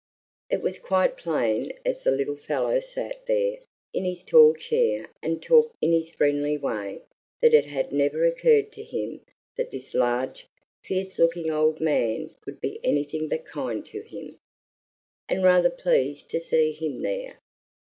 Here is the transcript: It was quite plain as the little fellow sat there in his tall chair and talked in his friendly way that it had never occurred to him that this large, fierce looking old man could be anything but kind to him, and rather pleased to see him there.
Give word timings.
It 0.49 0.63
was 0.63 0.79
quite 0.79 1.15
plain 1.15 1.73
as 1.85 2.01
the 2.01 2.09
little 2.09 2.35
fellow 2.35 2.79
sat 2.79 3.23
there 3.27 3.59
in 3.93 4.03
his 4.03 4.23
tall 4.25 4.55
chair 4.55 5.11
and 5.21 5.43
talked 5.43 5.75
in 5.79 5.91
his 5.91 6.09
friendly 6.09 6.57
way 6.57 7.03
that 7.39 7.53
it 7.53 7.65
had 7.65 7.91
never 7.93 8.25
occurred 8.25 8.71
to 8.71 8.81
him 8.83 9.21
that 9.57 9.69
this 9.69 9.93
large, 9.93 10.47
fierce 10.83 11.19
looking 11.19 11.51
old 11.51 11.79
man 11.79 12.33
could 12.41 12.59
be 12.59 12.79
anything 12.83 13.27
but 13.29 13.45
kind 13.45 13.85
to 13.85 14.01
him, 14.01 14.39
and 15.29 15.43
rather 15.43 15.69
pleased 15.69 16.31
to 16.31 16.39
see 16.39 16.71
him 16.71 17.03
there. 17.03 17.37